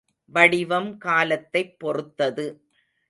வடிவம் 0.33 0.97
கலத்தைப் 0.97 1.79
பொறுத்தது. 1.79 2.47